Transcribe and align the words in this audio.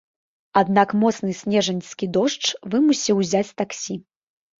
Аднак 0.59 0.93
моцны 1.01 1.33
снежаньскі 1.41 2.05
дождж 2.15 2.45
вымусіў 2.75 3.21
узяць 3.25 3.55
таксі. 3.63 3.99